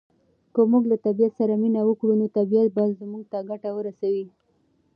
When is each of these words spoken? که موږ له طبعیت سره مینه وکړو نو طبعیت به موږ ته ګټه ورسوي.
که 0.53 0.61
موږ 0.71 0.83
له 0.91 0.97
طبعیت 1.05 1.33
سره 1.39 1.53
مینه 1.61 1.81
وکړو 1.85 2.13
نو 2.19 2.25
طبعیت 2.37 2.67
به 2.75 2.83
موږ 3.11 3.23
ته 3.31 3.37
ګټه 3.49 3.69
ورسوي. 3.73 4.25